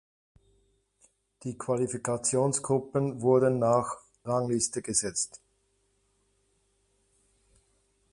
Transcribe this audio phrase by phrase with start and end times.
[1.43, 5.39] Die Qualifikationsgruppen wurden nach Rangliste gesetzt.